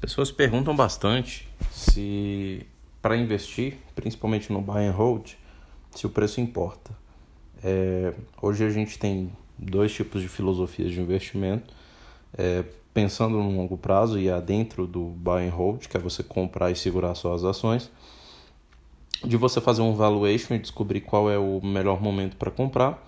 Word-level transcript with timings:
pessoas 0.00 0.30
perguntam 0.30 0.74
bastante 0.74 1.46
se 1.70 2.66
para 3.02 3.16
investir, 3.16 3.78
principalmente 3.94 4.52
no 4.52 4.60
buy 4.60 4.86
and 4.86 4.92
hold, 4.92 5.32
se 5.90 6.06
o 6.06 6.10
preço 6.10 6.40
importa. 6.40 6.90
É, 7.62 8.14
hoje 8.40 8.64
a 8.64 8.70
gente 8.70 8.98
tem 8.98 9.30
dois 9.58 9.92
tipos 9.92 10.22
de 10.22 10.28
filosofias 10.28 10.90
de 10.90 11.00
investimento. 11.00 11.74
É, 12.36 12.64
pensando 12.92 13.36
no 13.38 13.56
longo 13.56 13.76
prazo 13.76 14.18
e 14.18 14.30
adentro 14.30 14.86
do 14.86 15.00
buy 15.00 15.46
and 15.46 15.50
hold, 15.50 15.86
que 15.86 15.96
é 15.96 16.00
você 16.00 16.22
comprar 16.22 16.70
e 16.70 16.76
segurar 16.76 17.14
suas 17.14 17.44
ações, 17.44 17.90
de 19.24 19.36
você 19.36 19.60
fazer 19.60 19.82
um 19.82 19.94
valuation 19.94 20.54
e 20.54 20.58
descobrir 20.58 21.02
qual 21.02 21.30
é 21.30 21.38
o 21.38 21.60
melhor 21.62 22.02
momento 22.02 22.36
para 22.36 22.50
comprar, 22.50 23.04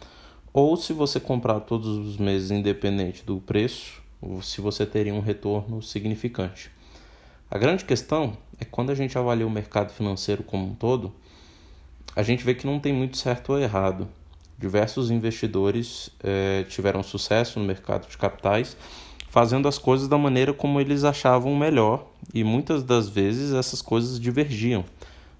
ou 0.53 0.77
se 0.77 0.93
você 0.93 1.19
comprar 1.19 1.61
todos 1.61 1.89
os 1.89 2.17
meses 2.17 2.51
independente 2.51 3.25
do 3.25 3.39
preço, 3.39 4.03
se 4.43 4.61
você 4.61 4.87
teria 4.87 5.15
um 5.15 5.21
retorno 5.21 5.83
significante. 5.83 6.71
A 7.53 7.59
grande 7.59 7.85
questão 7.85 8.35
é 8.59 8.65
quando 8.65 8.89
a 8.89 8.95
gente 8.95 9.19
avalia 9.19 9.47
o 9.47 9.51
mercado 9.51 9.93
financeiro 9.93 10.43
como 10.43 10.69
um 10.69 10.75
todo, 10.75 11.13
a 12.17 12.23
gente 12.23 12.43
vê 12.43 12.55
que 12.55 12.67
não 12.67 12.81
tem 12.81 12.95
muito 12.95 13.19
certo 13.19 13.53
ou 13.53 13.59
errado. 13.59 14.09
Diversos 14.59 15.11
investidores 15.11 16.09
eh, 16.25 16.65
tiveram 16.71 17.03
sucesso 17.03 17.61
no 17.61 17.67
mercado 17.67 18.09
de 18.09 18.17
capitais 18.17 18.75
fazendo 19.29 19.69
as 19.69 19.77
coisas 19.77 20.09
da 20.09 20.17
maneira 20.17 20.55
como 20.55 20.81
eles 20.81 21.05
achavam 21.05 21.55
melhor 21.55 22.07
e 22.33 22.43
muitas 22.43 22.83
das 22.83 23.07
vezes 23.07 23.53
essas 23.53 23.83
coisas 23.83 24.19
divergiam, 24.19 24.83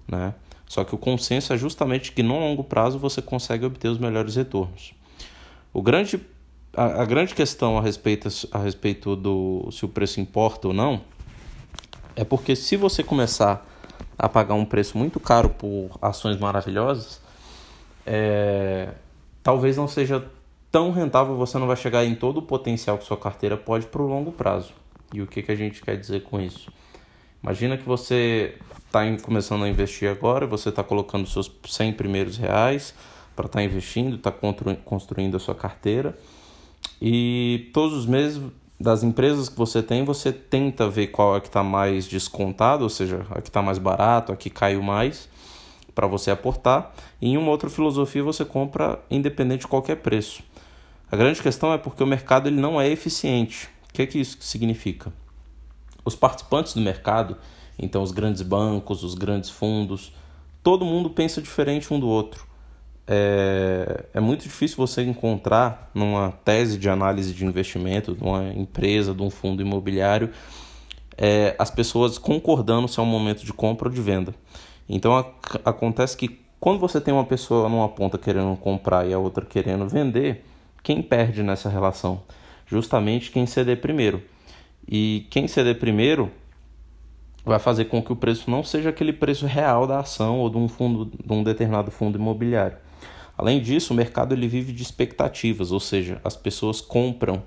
né? 0.07 0.35
Só 0.67 0.83
que 0.83 0.93
o 0.93 0.99
consenso 0.99 1.51
é 1.51 1.57
justamente 1.57 2.11
que 2.11 2.21
no 2.21 2.39
longo 2.39 2.63
prazo 2.63 2.99
você 2.99 3.23
consegue 3.23 3.65
obter 3.65 3.87
os 3.87 3.97
melhores 3.97 4.35
retornos. 4.35 4.93
O 5.73 5.81
grande, 5.81 6.21
a, 6.77 7.01
a 7.01 7.05
grande 7.05 7.33
questão 7.33 7.75
a 7.75 7.81
respeito, 7.81 8.27
a 8.51 8.59
respeito 8.59 9.15
do 9.15 9.67
se 9.71 9.83
o 9.83 9.87
preço 9.87 10.21
importa 10.21 10.67
ou 10.67 10.75
não 10.75 11.01
é 12.15 12.23
porque 12.23 12.55
se 12.55 12.75
você 12.77 13.03
começar 13.03 13.65
a 14.17 14.29
pagar 14.29 14.53
um 14.53 14.65
preço 14.65 14.97
muito 14.97 15.19
caro 15.19 15.49
por 15.49 15.89
ações 16.01 16.37
maravilhosas, 16.37 17.21
é, 18.05 18.89
talvez 19.41 19.77
não 19.77 19.87
seja 19.87 20.25
tão 20.71 20.91
rentável, 20.91 21.35
você 21.35 21.57
não 21.57 21.67
vai 21.67 21.75
chegar 21.75 22.03
em 22.05 22.15
todo 22.15 22.37
o 22.37 22.41
potencial 22.41 22.97
que 22.97 23.05
sua 23.05 23.17
carteira 23.17 23.57
pode 23.57 23.85
para 23.87 24.01
o 24.01 24.07
longo 24.07 24.31
prazo. 24.31 24.73
E 25.13 25.21
o 25.21 25.27
que, 25.27 25.43
que 25.43 25.51
a 25.51 25.55
gente 25.55 25.81
quer 25.81 25.97
dizer 25.97 26.23
com 26.23 26.39
isso? 26.39 26.71
Imagina 27.43 27.77
que 27.77 27.83
você 27.83 28.57
está 28.85 29.01
começando 29.21 29.63
a 29.63 29.69
investir 29.69 30.09
agora, 30.09 30.47
você 30.47 30.69
está 30.69 30.83
colocando 30.83 31.27
seus 31.27 31.51
100 31.67 31.93
primeiros 31.93 32.37
reais 32.37 32.93
para 33.35 33.45
estar 33.45 33.59
tá 33.59 33.63
investindo, 33.63 34.15
está 34.15 34.31
construindo 34.31 35.35
a 35.35 35.39
sua 35.39 35.53
carteira 35.53 36.17
e 37.01 37.69
todos 37.73 37.97
os 37.97 38.05
meses 38.05 38.41
das 38.79 39.03
empresas 39.03 39.49
que 39.49 39.57
você 39.57 39.81
tem, 39.81 40.03
você 40.03 40.31
tenta 40.31 40.89
ver 40.89 41.07
qual 41.07 41.37
é 41.37 41.39
que 41.39 41.47
está 41.47 41.63
mais 41.63 42.07
descontado, 42.07 42.83
ou 42.83 42.89
seja, 42.89 43.25
a 43.29 43.41
que 43.41 43.49
está 43.49 43.61
mais 43.61 43.77
barato, 43.77 44.31
a 44.31 44.35
que 44.35 44.49
caiu 44.49 44.81
mais, 44.81 45.29
para 45.93 46.07
você 46.07 46.31
aportar. 46.31 46.93
E 47.21 47.29
em 47.29 47.37
uma 47.37 47.51
outra 47.51 47.69
filosofia 47.69 48.23
você 48.23 48.43
compra 48.43 48.99
independente 49.09 49.61
de 49.61 49.67
qualquer 49.67 49.97
preço. 49.97 50.43
A 51.11 51.15
grande 51.15 51.41
questão 51.41 51.71
é 51.71 51.77
porque 51.77 52.03
o 52.03 52.07
mercado 52.07 52.49
ele 52.49 52.59
não 52.59 52.81
é 52.81 52.89
eficiente. 52.89 53.69
O 53.89 53.93
que, 53.93 54.01
é 54.01 54.05
que 54.05 54.19
isso 54.19 54.37
significa? 54.41 55.13
Os 56.03 56.15
participantes 56.15 56.73
do 56.73 56.81
mercado, 56.81 57.37
então 57.77 58.01
os 58.01 58.11
grandes 58.11 58.41
bancos, 58.41 59.03
os 59.03 59.13
grandes 59.13 59.49
fundos, 59.49 60.11
todo 60.63 60.83
mundo 60.83 61.09
pensa 61.09 61.41
diferente 61.41 61.93
um 61.93 61.99
do 61.99 62.07
outro 62.07 62.53
é, 63.07 64.02
é 64.13 64.19
muito 64.19 64.43
difícil 64.43 64.77
você 64.77 65.01
encontrar 65.01 65.89
numa 65.93 66.31
tese 66.45 66.77
de 66.77 66.87
análise 66.89 67.33
de 67.33 67.45
investimento 67.45 68.13
de 68.13 68.23
uma 68.23 68.53
empresa, 68.53 69.13
de 69.13 69.21
um 69.21 69.29
fundo 69.29 69.61
imobiliário, 69.61 70.29
é, 71.17 71.55
as 71.57 71.71
pessoas 71.71 72.17
concordando 72.17 72.87
se 72.87 72.99
é 72.99 73.03
um 73.03 73.07
momento 73.07 73.43
de 73.43 73.51
compra 73.51 73.87
ou 73.87 73.93
de 73.93 74.01
venda. 74.01 74.33
Então 74.87 75.17
a, 75.17 75.25
acontece 75.65 76.15
que 76.15 76.39
quando 76.59 76.79
você 76.79 77.01
tem 77.01 77.13
uma 77.13 77.25
pessoa 77.25 77.67
numa 77.67 77.89
ponta 77.89 78.17
querendo 78.17 78.55
comprar 78.57 79.07
e 79.07 79.13
a 79.13 79.19
outra 79.19 79.43
querendo 79.43 79.87
vender, 79.87 80.45
quem 80.81 81.01
perde 81.01 81.41
nessa 81.41 81.67
relação? 81.67 82.21
Justamente 82.67 83.31
quem 83.31 83.45
ceder 83.45 83.81
primeiro. 83.81 84.21
E 84.87 85.25
quem 85.29 85.47
ceder 85.47 85.79
primeiro 85.79 86.31
vai 87.43 87.59
fazer 87.59 87.85
com 87.85 88.01
que 88.01 88.13
o 88.13 88.15
preço 88.15 88.49
não 88.49 88.63
seja 88.63 88.89
aquele 88.89 89.11
preço 89.11 89.45
real 89.45 89.85
da 89.85 89.99
ação 89.99 90.39
ou 90.39 90.49
de 90.49 90.57
um 90.57 90.69
fundo, 90.69 91.05
de 91.05 91.33
um 91.33 91.43
determinado 91.43 91.91
fundo 91.91 92.17
imobiliário. 92.17 92.77
Além 93.37 93.61
disso, 93.61 93.93
o 93.93 93.95
mercado 93.95 94.33
ele 94.33 94.47
vive 94.47 94.71
de 94.71 94.83
expectativas, 94.83 95.71
ou 95.71 95.79
seja, 95.79 96.21
as 96.23 96.35
pessoas 96.35 96.79
compram 96.81 97.43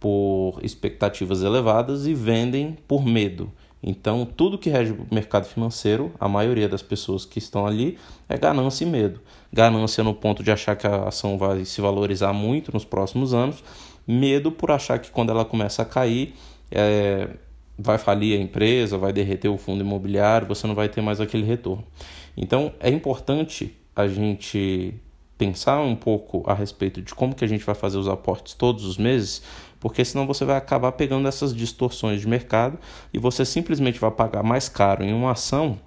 por 0.00 0.58
expectativas 0.62 1.42
elevadas 1.42 2.06
e 2.06 2.14
vendem 2.14 2.76
por 2.86 3.04
medo. 3.04 3.52
Então, 3.82 4.24
tudo 4.24 4.58
que 4.58 4.70
rege 4.70 4.92
o 4.92 5.14
mercado 5.14 5.46
financeiro, 5.46 6.12
a 6.18 6.28
maioria 6.28 6.68
das 6.68 6.82
pessoas 6.82 7.24
que 7.24 7.38
estão 7.38 7.66
ali, 7.66 7.98
é 8.28 8.36
ganância 8.36 8.84
e 8.84 8.86
medo. 8.86 9.20
Ganância 9.52 10.02
no 10.02 10.14
ponto 10.14 10.42
de 10.42 10.50
achar 10.50 10.74
que 10.74 10.86
a 10.86 11.04
ação 11.04 11.38
vai 11.38 11.64
se 11.64 11.80
valorizar 11.80 12.32
muito 12.32 12.72
nos 12.72 12.84
próximos 12.84 13.32
anos, 13.32 13.62
medo 14.06 14.50
por 14.50 14.70
achar 14.70 14.98
que 14.98 15.10
quando 15.10 15.30
ela 15.30 15.44
começa 15.44 15.82
a 15.82 15.84
cair, 15.84 16.34
é, 16.70 17.28
vai 17.78 17.98
falir 17.98 18.38
a 18.38 18.42
empresa, 18.42 18.98
vai 18.98 19.12
derreter 19.12 19.48
o 19.48 19.58
fundo 19.58 19.82
imobiliário, 19.82 20.48
você 20.48 20.66
não 20.66 20.74
vai 20.74 20.88
ter 20.88 21.00
mais 21.00 21.20
aquele 21.20 21.44
retorno. 21.44 21.84
Então, 22.36 22.72
é 22.80 22.90
importante 22.90 23.76
a 23.94 24.08
gente 24.08 24.94
pensar 25.38 25.80
um 25.80 25.94
pouco 25.94 26.42
a 26.46 26.54
respeito 26.54 27.02
de 27.02 27.14
como 27.14 27.34
que 27.34 27.44
a 27.44 27.48
gente 27.48 27.64
vai 27.64 27.74
fazer 27.74 27.98
os 27.98 28.08
aportes 28.08 28.54
todos 28.54 28.84
os 28.84 28.96
meses, 28.96 29.42
porque 29.78 30.04
senão 30.04 30.26
você 30.26 30.44
vai 30.44 30.56
acabar 30.56 30.92
pegando 30.92 31.28
essas 31.28 31.54
distorções 31.54 32.20
de 32.20 32.28
mercado 32.28 32.78
e 33.12 33.18
você 33.18 33.44
simplesmente 33.44 33.98
vai 33.98 34.10
pagar 34.10 34.42
mais 34.42 34.68
caro 34.68 35.04
em 35.04 35.12
uma 35.12 35.32
ação, 35.32 35.78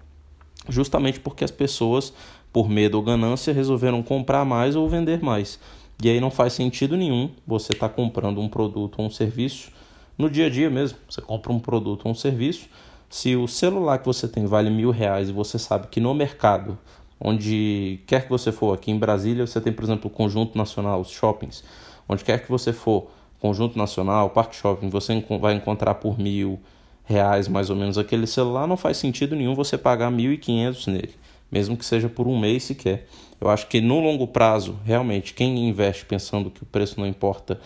justamente 0.67 1.19
porque 1.19 1.43
as 1.43 1.51
pessoas, 1.51 2.13
por 2.53 2.69
medo 2.69 2.95
ou 2.95 3.03
ganância, 3.03 3.53
resolveram 3.53 4.03
comprar 4.03 4.45
mais 4.45 4.75
ou 4.75 4.88
vender 4.88 5.21
mais. 5.23 5.59
E 6.01 6.09
aí 6.09 6.21
não 6.21 6.31
faz 6.31 6.53
sentido 6.53 6.95
nenhum 6.95 7.29
você 7.45 7.73
estar 7.73 7.89
tá 7.89 7.93
comprando 7.93 8.39
um 8.39 8.47
produto 8.47 8.99
ou 8.99 9.05
um 9.05 9.09
serviço 9.09 9.71
no 10.17 10.29
dia 10.29 10.45
a 10.45 10.49
dia 10.49 10.69
mesmo. 10.69 10.97
Você 11.09 11.21
compra 11.21 11.51
um 11.51 11.59
produto 11.59 12.05
ou 12.05 12.11
um 12.11 12.15
serviço. 12.15 12.69
Se 13.09 13.35
o 13.35 13.47
celular 13.47 13.97
que 13.97 14.05
você 14.05 14.27
tem 14.27 14.45
vale 14.45 14.69
mil 14.69 14.91
reais 14.91 15.29
e 15.29 15.33
você 15.33 15.59
sabe 15.59 15.88
que 15.88 15.99
no 15.99 16.13
mercado 16.13 16.77
onde 17.19 18.00
quer 18.07 18.24
que 18.24 18.30
você 18.30 18.52
for, 18.52 18.74
aqui 18.74 18.91
em 18.91 18.97
Brasília 18.97 19.46
você 19.46 19.59
tem, 19.59 19.74
por 19.74 19.84
exemplo, 19.84 20.09
o 20.09 20.13
Conjunto 20.13 20.57
Nacional, 20.57 21.02
os 21.02 21.09
shoppings, 21.09 21.63
onde 22.07 22.24
quer 22.24 22.44
que 22.44 22.50
você 22.50 22.72
for, 22.72 23.09
Conjunto 23.40 23.78
Nacional, 23.78 24.30
Parque 24.30 24.56
Shopping, 24.56 24.90
você 24.90 25.24
vai 25.40 25.53
encontrar 25.53 25.96
por 25.96 26.19
mil 26.19 26.59
reais 27.06 27.47
mais 27.47 27.69
ou 27.69 27.75
menos 27.75 27.97
aquele 27.97 28.28
celular, 28.28 28.68
não 28.68 28.78
faz 28.78 28.97
sentido 28.97 29.35
nenhum 29.35 29.56
você 29.56 29.78
pagar 29.78 30.12
mil 30.12 30.31
e 30.34 30.38
quinhentos 30.38 30.88
nele, 30.88 31.16
mesmo 31.52 31.75
que 31.78 31.85
seja 31.85 32.09
por 32.09 32.28
um 32.28 32.38
mês 32.38 32.63
sequer. 32.63 33.07
Eu 33.40 33.50
acho 33.50 33.68
que 33.68 33.80
no 33.80 34.00
longo 34.00 34.28
prazo, 34.28 34.78
realmente, 34.86 35.34
quem 35.34 35.69
investe 35.69 36.06
pensando 36.06 36.51
que 36.51 36.62
o 36.63 36.66
preço 36.66 37.00
não 37.00 37.07
importa, 37.07 37.59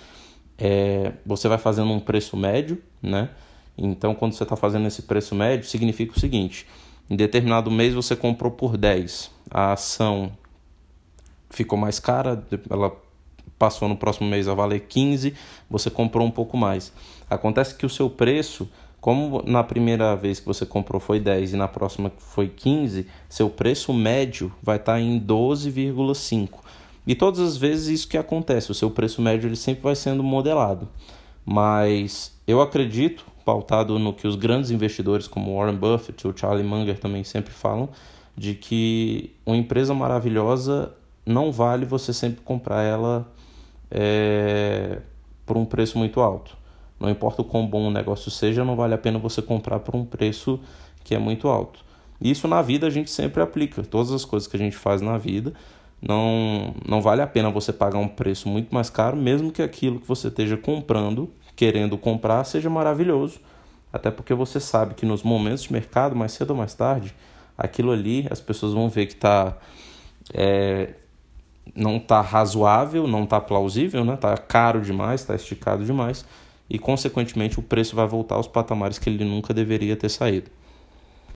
é, 0.57 1.13
você 1.25 1.47
vai 1.47 1.57
fazendo 1.57 1.91
um 1.91 1.99
preço 1.99 2.37
médio, 2.37 2.81
né? 3.01 3.29
Então, 3.75 4.13
quando 4.13 4.33
você 4.33 4.43
está 4.43 4.55
fazendo 4.55 4.87
esse 4.87 5.01
preço 5.01 5.33
médio, 5.33 5.67
significa 5.67 6.15
o 6.15 6.19
seguinte: 6.19 6.67
em 7.13 7.15
determinado 7.15 7.69
mês 7.69 7.93
você 7.93 8.15
comprou 8.15 8.51
por 8.51 8.75
10, 8.75 9.29
a 9.51 9.73
ação 9.73 10.31
ficou 11.47 11.77
mais 11.77 11.99
cara, 11.99 12.43
ela 12.67 12.91
passou 13.59 13.87
no 13.87 13.95
próximo 13.95 14.27
mês 14.27 14.47
a 14.47 14.55
valer 14.55 14.79
15, 14.79 15.35
você 15.69 15.91
comprou 15.91 16.25
um 16.25 16.31
pouco 16.31 16.57
mais. 16.57 16.91
Acontece 17.29 17.75
que 17.75 17.85
o 17.85 17.89
seu 17.89 18.09
preço, 18.09 18.67
como 18.99 19.43
na 19.45 19.63
primeira 19.63 20.15
vez 20.15 20.39
que 20.39 20.47
você 20.47 20.65
comprou 20.65 20.99
foi 20.99 21.19
10 21.19 21.53
e 21.53 21.55
na 21.55 21.67
próxima 21.67 22.11
foi 22.17 22.47
15, 22.47 23.05
seu 23.29 23.47
preço 23.47 23.93
médio 23.93 24.51
vai 24.59 24.77
estar 24.77 24.99
em 24.99 25.19
12,5. 25.19 26.49
E 27.05 27.13
todas 27.13 27.39
as 27.39 27.57
vezes 27.57 27.99
isso 27.99 28.07
que 28.07 28.17
acontece, 28.17 28.71
o 28.71 28.73
seu 28.73 28.89
preço 28.89 29.21
médio 29.21 29.47
ele 29.47 29.55
sempre 29.55 29.83
vai 29.83 29.95
sendo 29.95 30.23
modelado. 30.23 30.89
Mas 31.45 32.35
eu 32.47 32.59
acredito 32.59 33.23
pautado 33.43 33.97
no 33.99 34.13
que 34.13 34.27
os 34.27 34.35
grandes 34.35 34.71
investidores 34.71 35.27
como 35.27 35.57
Warren 35.57 35.75
Buffett 35.75 36.25
ou 36.27 36.35
Charlie 36.35 36.65
Munger 36.65 36.99
também 36.99 37.23
sempre 37.23 37.53
falam, 37.53 37.89
de 38.35 38.55
que 38.55 39.35
uma 39.45 39.55
empresa 39.55 39.93
maravilhosa 39.93 40.93
não 41.25 41.51
vale 41.51 41.85
você 41.85 42.13
sempre 42.13 42.41
comprar 42.41 42.83
ela 42.83 43.31
é, 43.91 44.99
por 45.45 45.57
um 45.57 45.65
preço 45.65 45.97
muito 45.97 46.19
alto. 46.19 46.57
Não 46.99 47.09
importa 47.09 47.41
o 47.41 47.45
quão 47.45 47.67
bom 47.67 47.87
o 47.87 47.91
negócio 47.91 48.31
seja, 48.31 48.63
não 48.63 48.75
vale 48.75 48.93
a 48.93 48.97
pena 48.97 49.19
você 49.19 49.41
comprar 49.41 49.79
por 49.79 49.95
um 49.95 50.05
preço 50.05 50.59
que 51.03 51.13
é 51.13 51.19
muito 51.19 51.47
alto. 51.47 51.83
Isso 52.21 52.47
na 52.47 52.61
vida 52.61 52.87
a 52.87 52.89
gente 52.89 53.11
sempre 53.11 53.41
aplica. 53.41 53.83
Todas 53.83 54.11
as 54.11 54.23
coisas 54.23 54.47
que 54.47 54.55
a 54.55 54.59
gente 54.59 54.77
faz 54.77 55.01
na 55.01 55.17
vida, 55.17 55.53
não, 56.01 56.73
não 56.87 57.01
vale 57.01 57.21
a 57.21 57.27
pena 57.27 57.49
você 57.49 57.73
pagar 57.73 57.99
um 57.99 58.07
preço 58.07 58.47
muito 58.47 58.73
mais 58.73 58.89
caro, 58.89 59.17
mesmo 59.17 59.51
que 59.51 59.61
aquilo 59.61 59.99
que 59.99 60.07
você 60.07 60.29
esteja 60.29 60.57
comprando 60.57 61.29
querendo 61.55 61.97
comprar 61.97 62.43
seja 62.43 62.69
maravilhoso. 62.69 63.39
Até 63.91 64.09
porque 64.09 64.33
você 64.33 64.59
sabe 64.59 64.95
que 64.95 65.05
nos 65.05 65.21
momentos 65.23 65.63
de 65.63 65.73
mercado, 65.73 66.15
mais 66.15 66.31
cedo 66.31 66.51
ou 66.51 66.57
mais 66.57 66.73
tarde, 66.73 67.13
aquilo 67.57 67.91
ali 67.91 68.27
as 68.31 68.41
pessoas 68.41 68.73
vão 68.73 68.89
ver 68.89 69.05
que 69.05 69.15
tá, 69.15 69.55
é, 70.33 70.95
não 71.75 71.97
está 71.97 72.21
razoável, 72.21 73.07
não 73.07 73.23
está 73.23 73.39
plausível, 73.39 74.03
né? 74.03 74.17
Tá 74.17 74.35
caro 74.37 74.81
demais, 74.81 75.21
está 75.21 75.35
esticado 75.35 75.85
demais. 75.85 76.25
e, 76.69 76.79
consequentemente, 76.79 77.59
o 77.59 77.61
preço 77.61 77.95
vai 77.95 78.07
voltar 78.07 78.35
aos 78.35 78.47
patamares 78.47 78.97
que 78.97 79.09
ele 79.09 79.23
nunca 79.23 79.53
deveria 79.53 79.95
ter 79.95 80.09
saído. 80.09 80.49